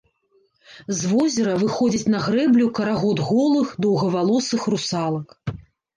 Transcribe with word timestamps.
З 1.01 1.11
возера 1.11 1.51
выходзіць 1.65 2.11
на 2.15 2.21
грэблю 2.27 2.71
карагод 2.79 3.17
голых 3.29 3.67
доўгавалосых 3.87 4.61
русалак. 4.73 5.27